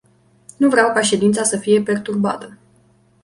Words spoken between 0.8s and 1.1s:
ca